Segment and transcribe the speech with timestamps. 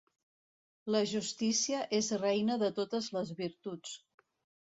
[0.95, 3.93] La justícia és reina de totes les virtuts.